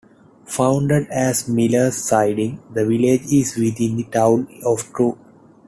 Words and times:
Founded 0.47 1.07
as 1.11 1.47
Miller's 1.47 1.95
Siding, 1.97 2.59
the 2.73 2.83
village 2.87 3.21
is 3.31 3.55
within 3.55 3.97
the 3.97 4.03
town 4.05 4.47
of 4.65 4.91
True. 4.91 5.15